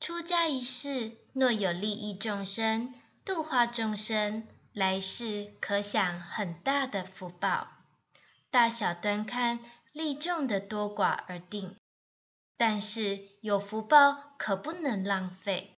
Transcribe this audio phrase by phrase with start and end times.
[0.00, 7.68] 出家一世若有利益众生度化众生来世可享很大的福报。
[8.50, 9.58] 大小端看
[9.92, 11.76] 利众的多寡而定
[12.56, 15.77] 但是有福报可不能浪费。